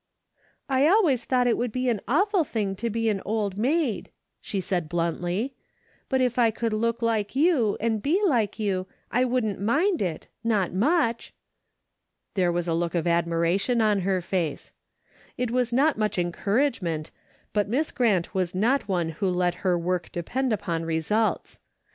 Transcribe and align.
"I 0.67 0.87
always 0.87 1.25
thought 1.25 1.45
it 1.45 1.59
would 1.59 1.71
be 1.71 1.87
an 1.87 2.01
awful 2.07 2.43
thing 2.43 2.75
to 2.77 2.89
be 2.89 3.07
an 3.07 3.21
old 3.23 3.55
maid," 3.59 4.09
she 4.41 4.59
said, 4.59 4.89
bluntly," 4.89 5.53
but 6.09 6.21
if 6.21 6.39
I 6.39 6.49
could 6.49 6.73
look 6.73 7.03
like 7.03 7.35
you, 7.35 7.77
and 7.79 8.01
be 8.01 8.19
like 8.25 8.57
you, 8.57 8.87
I 9.11 9.25
would 9.25 9.45
n't 9.45 9.61
mind 9.61 10.01
it— 10.01 10.25
not 10.53 10.73
much!" 10.73 11.35
There 12.33 12.51
was 12.51 12.67
a 12.67 12.73
look 12.73 12.95
of 12.95 13.05
admiration 13.05 13.79
on 13.79 13.99
her 13.99 14.21
face. 14.21 14.73
It 15.37 15.51
was 15.51 15.71
not 15.71 15.99
much 15.99 16.17
en 16.17 16.31
DAILY 16.31 16.31
RATEA'> 16.31 16.43
295 16.45 16.81
couragement, 16.81 17.11
but 17.53 17.69
Miss 17.69 17.91
Grant 17.91 18.33
was 18.33 18.55
not 18.55 18.87
one 18.87 19.09
who 19.09 19.29
let 19.29 19.53
her 19.61 19.77
work 19.77 20.11
depend 20.11 20.51
upon 20.51 20.83
results. 20.83 21.59